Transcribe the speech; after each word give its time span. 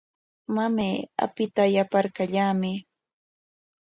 Mamay, 0.55 0.97
apita 1.25 1.63
yaparkallamay. 1.75 2.75